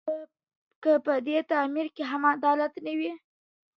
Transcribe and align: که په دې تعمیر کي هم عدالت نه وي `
که 0.83 0.91
په 1.05 1.13
دې 1.27 1.37
تعمیر 1.51 1.87
کي 1.95 2.03
هم 2.09 2.21
عدالت 2.35 2.73
نه 2.85 2.93
وي 2.99 3.11
` 3.17 3.21